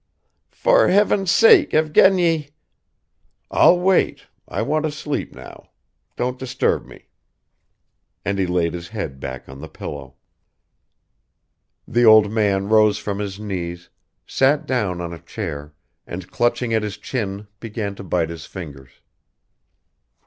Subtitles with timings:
[0.55, 2.53] "For heaven's sake, Evgeny,.."
[3.51, 5.69] "I'll wait, I want to sleep now.
[6.15, 7.09] Don't disturb me."
[8.25, 10.15] And he laid his head back on the pillow.
[11.87, 13.89] The old man rose from his knees,
[14.25, 15.75] sat down on a chair
[16.07, 18.89] and clutching at his chin began to bite his fingers.